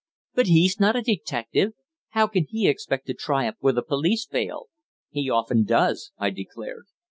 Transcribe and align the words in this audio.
"But 0.33 0.47
he's 0.47 0.79
not 0.79 0.95
a 0.95 1.03
detective. 1.03 1.73
How 2.09 2.25
can 2.25 2.47
he 2.49 2.67
expect 2.67 3.05
to 3.05 3.13
triumph 3.13 3.57
where 3.59 3.73
the 3.73 3.83
police 3.83 4.25
fail?" 4.25 4.65
"He 5.11 5.29
often 5.29 5.63
does," 5.63 6.11
I 6.17 6.31
declared. 6.31 6.87